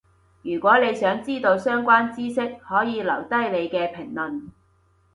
[0.41, 4.49] 如果你想知到相關智識，可以留低你嘅評論